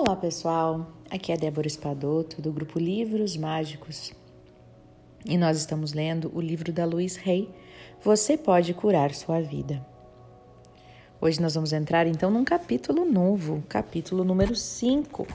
[0.00, 4.12] Olá pessoal, aqui é Débora Espadoto do grupo Livros Mágicos
[5.26, 7.50] e nós estamos lendo o livro da Luiz Rey,
[8.00, 9.84] Você Pode Curar Sua Vida.
[11.20, 15.26] Hoje nós vamos entrar então num capítulo novo, capítulo número 5,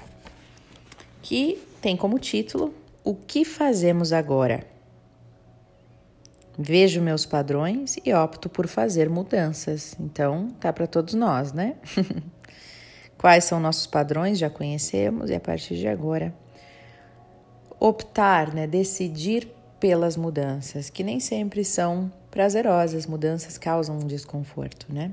[1.21, 4.66] que tem como título O que fazemos agora?
[6.58, 9.94] Vejo meus padrões e opto por fazer mudanças.
[10.00, 11.75] Então, tá para todos nós, né?
[13.17, 14.38] Quais são nossos padrões?
[14.38, 16.34] Já conhecemos e a partir de agora
[17.80, 19.48] optar, né, decidir
[19.80, 25.12] pelas mudanças, que nem sempre são prazerosas, mudanças causam um desconforto, né?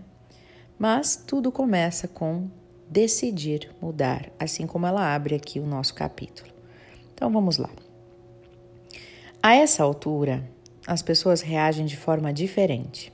[0.78, 2.48] Mas tudo começa com
[2.88, 6.50] decidir mudar, assim como ela abre aqui o nosso capítulo.
[7.14, 7.70] Então vamos lá.
[9.42, 10.44] A essa altura,
[10.86, 13.12] as pessoas reagem de forma diferente.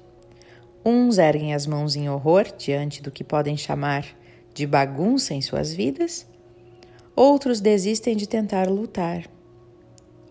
[0.84, 4.15] Uns erguem as mãos em horror diante do que podem chamar
[4.56, 6.26] de bagunça em suas vidas,
[7.14, 9.28] outros desistem de tentar lutar.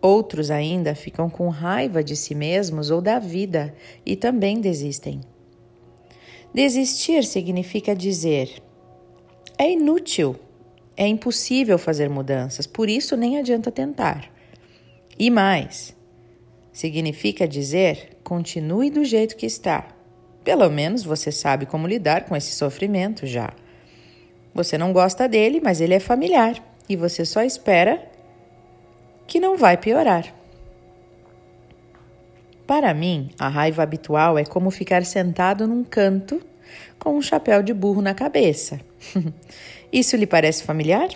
[0.01, 5.21] Outros ainda ficam com raiva de si mesmos ou da vida e também desistem.
[6.51, 8.63] Desistir significa dizer:
[9.59, 10.35] é inútil,
[10.97, 14.27] é impossível fazer mudanças, por isso nem adianta tentar.
[15.19, 15.95] E mais,
[16.73, 19.87] significa dizer: continue do jeito que está.
[20.43, 23.53] Pelo menos você sabe como lidar com esse sofrimento já.
[24.55, 26.55] Você não gosta dele, mas ele é familiar
[26.87, 28.01] e você só espera
[29.27, 30.33] que não vai piorar.
[32.65, 36.41] Para mim, a raiva habitual é como ficar sentado num canto
[36.97, 38.79] com um chapéu de burro na cabeça.
[39.91, 41.09] Isso lhe parece familiar?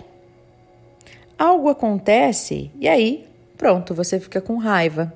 [1.38, 5.14] Algo acontece e aí, pronto, você fica com raiva.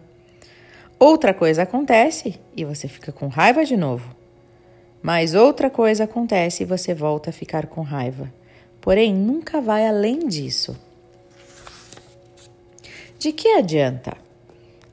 [0.99, 4.24] Outra coisa acontece e você fica com raiva de novo.
[5.05, 8.33] Mas outra coisa acontece e você volta a ficar com raiva.
[8.81, 10.75] Porém, nunca vai além disso.
[13.19, 14.17] De que adianta?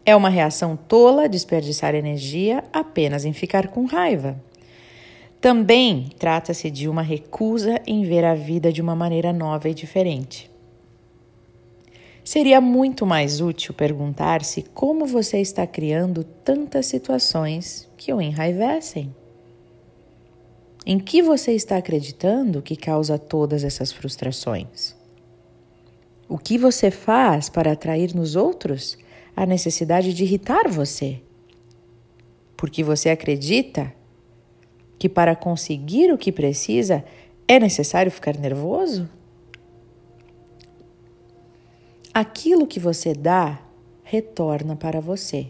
[0.05, 4.35] É uma reação tola desperdiçar energia apenas em ficar com raiva.
[5.39, 10.51] Também trata-se de uma recusa em ver a vida de uma maneira nova e diferente.
[12.21, 19.15] Seria muito mais útil perguntar-se como você está criando tantas situações que o enraivecem.
[20.85, 24.95] Em que você está acreditando que causa todas essas frustrações?
[26.27, 28.97] O que você faz para atrair nos outros
[29.35, 31.21] a necessidade de irritar você?
[32.57, 33.93] Porque você acredita
[34.97, 37.03] que para conseguir o que precisa
[37.47, 39.07] é necessário ficar nervoso?
[42.13, 43.61] Aquilo que você dá
[44.03, 45.47] retorna para você.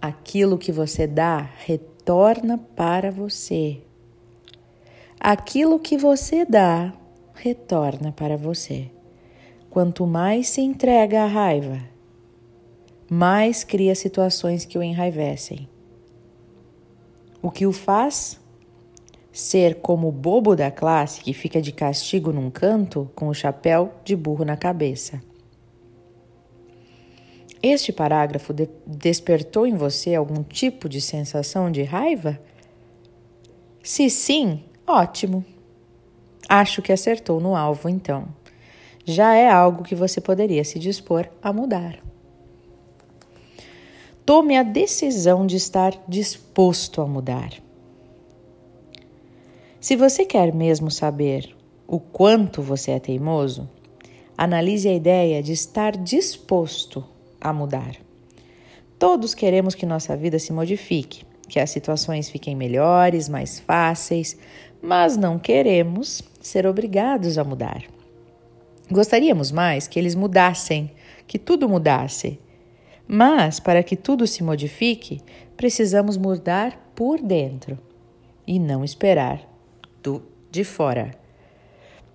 [0.00, 3.80] Aquilo que você dá retorna retorna para você.
[5.20, 6.92] Aquilo que você dá
[7.32, 8.90] retorna para você.
[9.70, 11.78] Quanto mais se entrega à raiva,
[13.08, 15.68] mais cria situações que o enraivecem.
[17.40, 18.40] O que o faz
[19.30, 23.92] ser como o bobo da classe que fica de castigo num canto com o chapéu
[24.04, 25.22] de burro na cabeça.
[27.62, 32.40] Este parágrafo de despertou em você algum tipo de sensação de raiva?
[33.80, 35.44] Se sim, ótimo.
[36.48, 38.26] Acho que acertou no alvo então.
[39.04, 42.00] Já é algo que você poderia se dispor a mudar.
[44.26, 47.52] Tome a decisão de estar disposto a mudar.
[49.80, 51.56] Se você quer mesmo saber
[51.86, 53.68] o quanto você é teimoso,
[54.36, 57.11] analise a ideia de estar disposto
[57.42, 57.96] a mudar.
[58.98, 64.38] Todos queremos que nossa vida se modifique, que as situações fiquem melhores, mais fáceis,
[64.80, 67.82] mas não queremos ser obrigados a mudar.
[68.90, 70.90] Gostaríamos mais que eles mudassem,
[71.26, 72.38] que tudo mudasse.
[73.06, 75.20] Mas, para que tudo se modifique,
[75.56, 77.78] precisamos mudar por dentro
[78.46, 79.40] e não esperar
[80.02, 81.12] do de fora.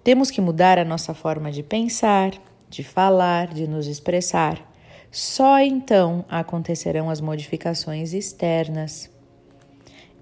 [0.03, 2.31] Temos que mudar a nossa forma de pensar,
[2.69, 4.63] de falar, de nos expressar.
[5.17, 9.09] Só então acontecerão as modificações externas.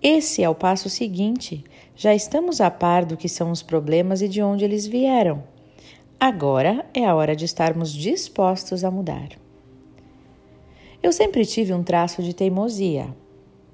[0.02, 1.66] Esse é o passo seguinte.
[1.98, 5.44] Já estamos a par do que são os problemas e de onde eles vieram.
[6.18, 9.32] Agora é a hora de estarmos dispostos a mudar.
[11.04, 13.14] Eu sempre tive um traço de teimosia.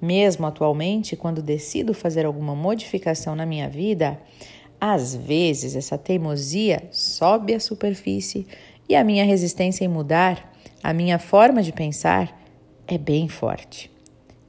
[0.01, 4.19] Mesmo atualmente, quando decido fazer alguma modificação na minha vida,
[4.79, 8.47] às vezes essa teimosia sobe à superfície
[8.89, 10.50] e a minha resistência em mudar
[10.83, 12.41] a minha forma de pensar
[12.87, 13.91] é bem forte.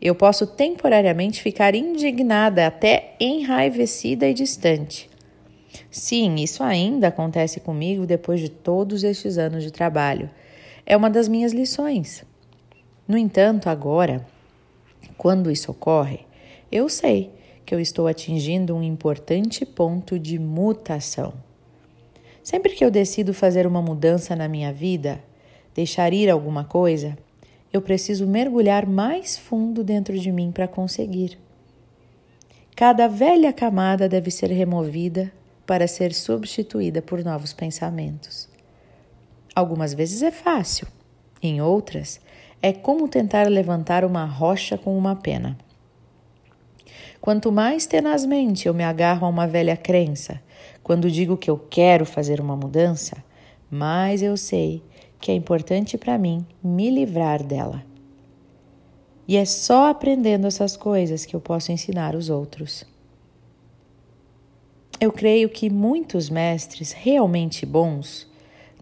[0.00, 5.08] Eu posso temporariamente ficar indignada, até enraivecida e distante.
[5.90, 10.29] Sim, isso ainda acontece comigo depois de todos estes anos de trabalho.
[10.84, 12.25] É uma das minhas lições.
[13.06, 14.26] No entanto, agora,
[15.17, 16.20] quando isso ocorre,
[16.70, 17.31] eu sei
[17.64, 21.32] que eu estou atingindo um importante ponto de mutação.
[22.43, 25.23] Sempre que eu decido fazer uma mudança na minha vida,
[25.75, 27.17] deixar ir alguma coisa,
[27.73, 31.39] eu preciso mergulhar mais fundo dentro de mim para conseguir.
[32.77, 35.33] Cada velha camada deve ser removida
[35.67, 38.49] para ser substituída por novos pensamentos.
[39.55, 40.87] Algumas vezes é fácil,
[41.43, 42.21] em outras,
[42.61, 45.57] é como tentar levantar uma rocha com uma pena.
[47.21, 50.43] Quanto mais tenazmente eu me agarro a uma velha crença,
[50.83, 53.23] quando digo que eu quero fazer uma mudança,
[53.71, 54.83] mais eu sei
[55.23, 57.85] que é importante para mim me livrar dela.
[59.27, 62.85] E é só aprendendo essas coisas que eu posso ensinar os outros.
[65.01, 68.29] Eu creio que muitos mestres realmente bons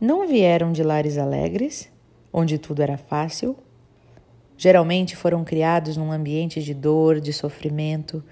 [0.01, 1.91] não vieram de lares alegres,
[2.33, 3.55] onde tudo era fácil.
[4.57, 8.25] Geralmente foram criados num ambiente de dor, de sofrimento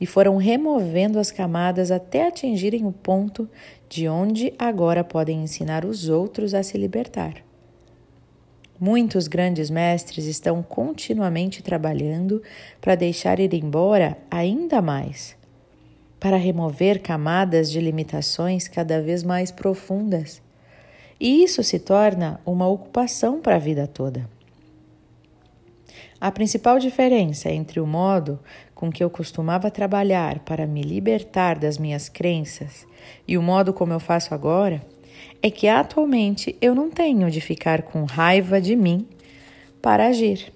[0.00, 3.48] e foram removendo as camadas até atingirem o ponto
[3.88, 7.45] de onde agora podem ensinar os outros a se libertar.
[8.78, 12.42] Muitos grandes mestres estão continuamente trabalhando
[12.78, 15.34] para deixar ir embora ainda mais,
[16.20, 20.42] para remover camadas de limitações cada vez mais profundas.
[21.18, 24.28] E isso se torna uma ocupação para a vida toda.
[26.20, 28.38] A principal diferença entre o modo
[28.74, 32.86] com que eu costumava trabalhar para me libertar das minhas crenças
[33.26, 34.82] e o modo como eu faço agora
[35.46, 39.06] é que atualmente eu não tenho de ficar com raiva de mim
[39.80, 40.52] para agir.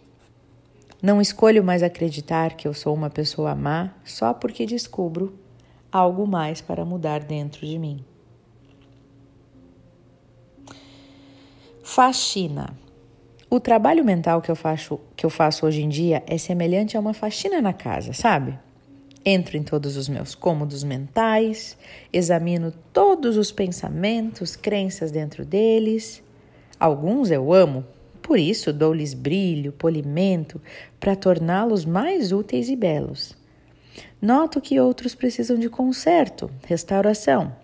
[1.01, 5.39] Não escolho mais acreditar que eu sou uma pessoa má só porque descubro
[5.93, 8.05] algo mais para mudar dentro de mim.
[11.85, 12.77] Faxina.
[13.49, 17.01] O trabalho mental que eu faço, que eu faço hoje em dia é semelhante a
[17.01, 18.59] uma faxina na casa, sabe?
[19.25, 21.77] Entro em todos os meus cômodos mentais,
[22.11, 26.23] examino todos os pensamentos, crenças dentro deles.
[26.79, 27.85] Alguns eu amo,
[28.23, 30.59] por isso dou-lhes brilho, polimento,
[30.99, 33.37] para torná-los mais úteis e belos.
[34.23, 37.55] Noto que outros precisam de conserto, restauração,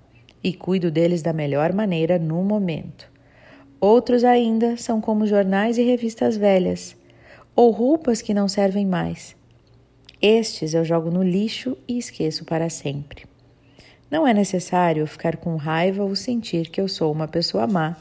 [0.44, 3.11] e cuido deles da melhor maneira no momento.
[3.81, 6.94] Outros ainda são como jornais e revistas velhas,
[7.55, 9.36] ou roupas que não servem mais
[10.21, 13.25] estes eu jogo no lixo e esqueço para sempre.
[14.11, 17.97] Não é necessário ficar com raiva ou sentir que eu sou uma pessoa má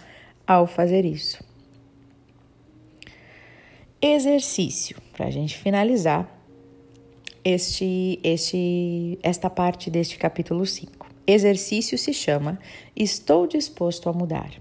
[0.46, 1.44] ao fazer isso.
[4.02, 6.30] Exercício, para a gente finalizar
[7.44, 11.08] este, este, esta parte deste capítulo 5.
[11.26, 12.60] Exercício se chama
[12.96, 14.52] Estou disposto a mudar.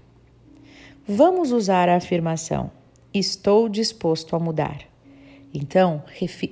[1.07, 2.71] Vamos usar a afirmação
[3.13, 4.94] Estou disposto a mudar
[5.57, 6.03] então,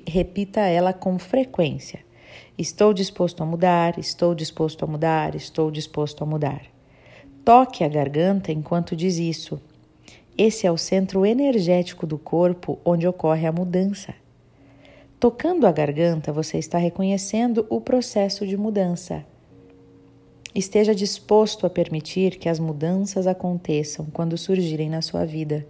[0.07, 1.99] repita ela com frequência.
[2.57, 6.61] Estou disposto a mudar, estou disposto a mudar, estou disposto a mudar.
[7.43, 9.59] Toque a garganta enquanto diz isso.
[10.37, 14.13] Esse é o centro energético do corpo onde ocorre a mudança.
[15.19, 19.25] Tocando a garganta, você está reconhecendo o processo de mudança.
[20.55, 25.65] Esteja disposto a permitir que as mudanças aconteçam quando surgirem na sua vida.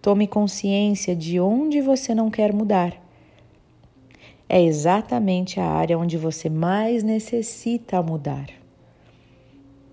[0.00, 3.02] Tome consciência de onde você não quer mudar.
[4.48, 8.48] É exatamente a área onde você mais necessita mudar.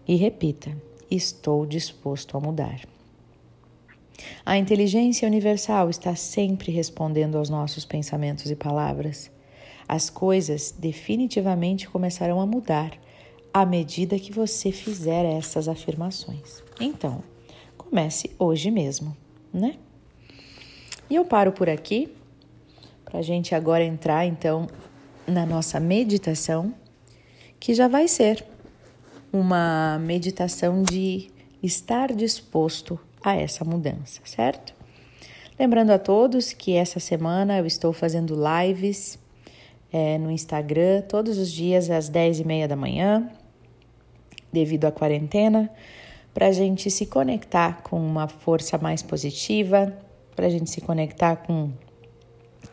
[0.07, 0.75] E repita:
[1.09, 2.81] estou disposto a mudar.
[4.45, 9.31] A inteligência universal está sempre respondendo aos nossos pensamentos e palavras.
[9.88, 12.91] As coisas definitivamente começarão a mudar
[13.53, 16.63] à medida que você fizer essas afirmações.
[16.79, 17.23] Então,
[17.77, 19.15] comece hoje mesmo,
[19.53, 19.75] né?
[21.10, 22.13] E eu paro por aqui
[23.03, 24.67] para a gente agora entrar então
[25.27, 26.74] na nossa meditação,
[27.60, 28.46] que já vai ser
[29.31, 31.29] uma meditação de
[31.62, 34.74] estar disposto a essa mudança, certo?
[35.60, 39.20] Lembrando a todos que essa semana eu estou fazendo lives
[39.91, 43.29] é, no Instagram todos os dias às 10 e meia da manhã,
[44.51, 45.70] devido à quarentena,
[46.33, 49.93] para a gente se conectar com uma força mais positiva,
[50.35, 51.71] para a gente se conectar com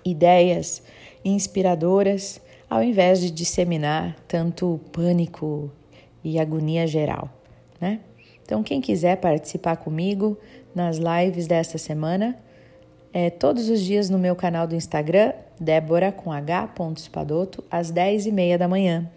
[0.05, 0.83] ideias
[1.25, 5.71] inspiradoras, ao invés de disseminar tanto pânico
[6.23, 7.31] e agonia geral,
[7.81, 8.01] né?
[8.45, 10.39] Então, quem quiser participar comigo
[10.75, 12.39] nas lives desta semana,
[13.13, 16.71] é todos os dias no meu canal do Instagram, Débora com H.
[17.71, 19.11] Às 10 e meia da manhã,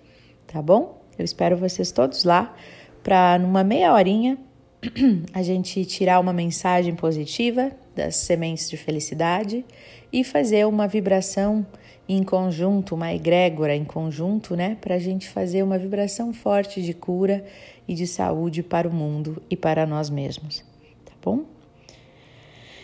[0.47, 1.01] tá bom?
[1.17, 2.55] Eu espero vocês todos lá
[3.03, 4.37] para numa meia horinha
[5.33, 9.65] a gente tirar uma mensagem positiva das sementes de felicidade
[10.11, 11.65] e fazer uma vibração
[12.07, 14.77] em conjunto, uma egrégora em conjunto, né?
[14.81, 17.45] Para a gente fazer uma vibração forte de cura
[17.87, 20.63] e de saúde para o mundo e para nós mesmos,
[21.05, 21.45] tá bom?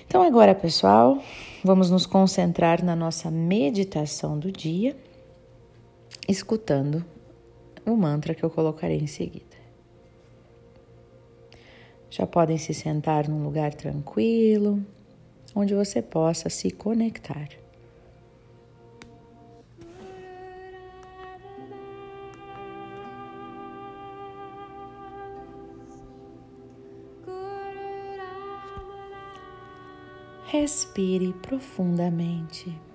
[0.07, 1.21] Então, agora, pessoal,
[1.63, 4.95] vamos nos concentrar na nossa meditação do dia,
[6.29, 7.03] escutando
[7.85, 9.56] o mantra que eu colocarei em seguida.
[12.09, 14.83] Já podem se sentar num lugar tranquilo,
[15.53, 17.49] onde você possa se conectar.
[30.49, 32.86] Respire profundamente.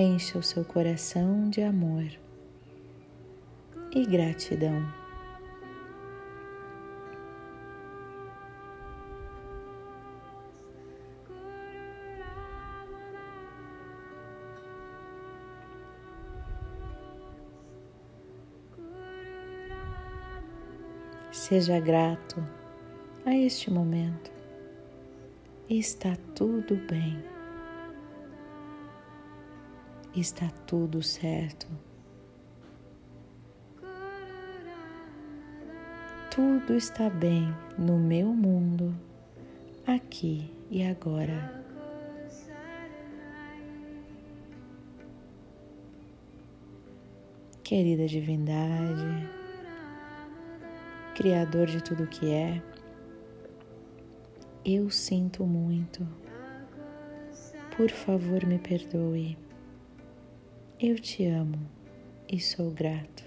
[0.00, 2.04] Encha o seu coração de amor
[3.92, 4.80] e gratidão.
[21.32, 22.46] Seja grato
[23.26, 24.30] a este momento.
[25.68, 27.37] Está tudo bem.
[30.14, 31.66] Está tudo certo.
[36.30, 38.94] Tudo está bem no meu mundo,
[39.86, 41.64] aqui e agora.
[47.62, 49.28] Querida Divindade,
[51.14, 52.62] Criador de tudo que é,
[54.64, 56.06] eu sinto muito.
[57.76, 59.47] Por favor, me perdoe.
[60.80, 61.58] Eu te amo
[62.28, 63.24] e sou grato.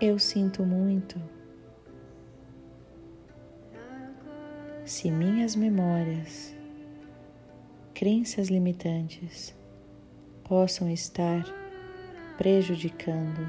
[0.00, 1.20] Eu sinto muito.
[4.86, 6.56] Se minhas memórias,
[7.92, 9.54] crenças limitantes
[10.44, 11.44] possam estar
[12.38, 13.46] prejudicando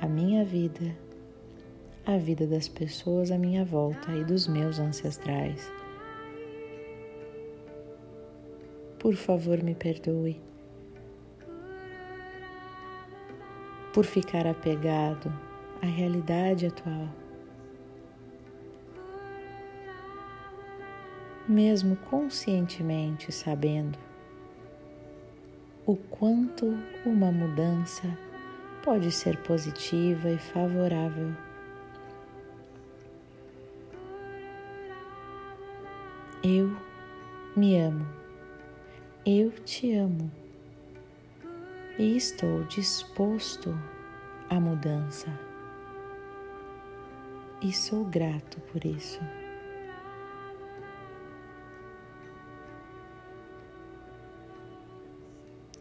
[0.00, 0.96] a minha vida,
[2.06, 5.68] a vida das pessoas à minha volta e dos meus ancestrais.
[9.06, 10.42] Por favor, me perdoe
[13.94, 15.32] por ficar apegado
[15.80, 17.08] à realidade atual.
[21.46, 23.96] Mesmo conscientemente sabendo
[25.86, 28.18] o quanto uma mudança
[28.82, 31.32] pode ser positiva e favorável.
[36.42, 36.76] Eu
[37.56, 38.15] me amo,
[39.28, 40.30] eu te amo
[41.98, 43.76] e estou disposto
[44.48, 45.26] à mudança
[47.60, 49.18] e sou grato por isso.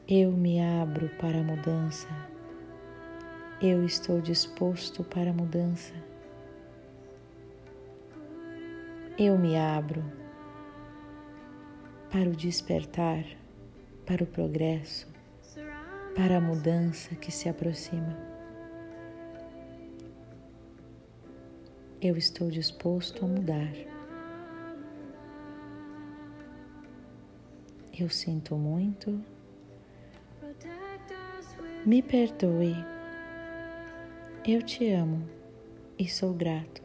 [0.08, 2.08] Eu me abro para a mudança.
[3.62, 5.94] Eu estou disposto para a mudança.
[9.20, 10.25] Eu me abro
[12.16, 13.26] para o despertar,
[14.06, 15.06] para o progresso,
[16.16, 18.18] para a mudança que se aproxima.
[22.02, 23.74] Eu estou disposto a mudar.
[28.00, 29.22] Eu sinto muito
[31.86, 32.78] me perdoe.
[34.48, 35.28] Eu te amo
[36.00, 36.85] e sou grato.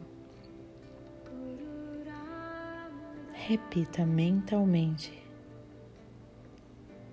[3.51, 5.11] Repita mentalmente.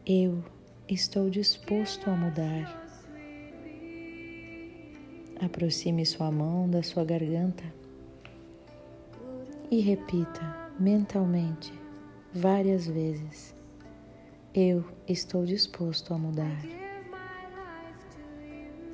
[0.07, 0.45] Eu
[0.89, 2.81] estou disposto a mudar.
[5.41, 7.65] Aproxime sua mão da sua garganta
[9.69, 11.73] e repita mentalmente
[12.33, 13.53] várias vezes:
[14.55, 16.63] Eu estou disposto a mudar.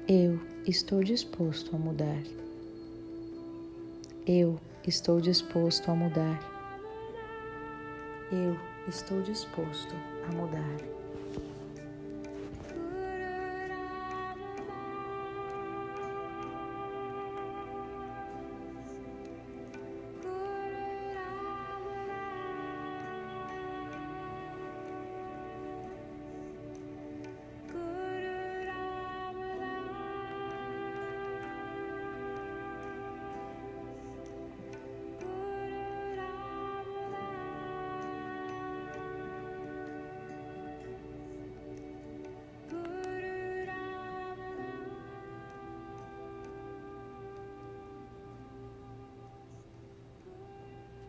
[0.09, 2.23] Eu estou disposto a mudar.
[4.27, 6.54] Eu estou disposto a mudar.
[8.33, 9.95] Eu estou disposto
[10.27, 11.04] a mudar.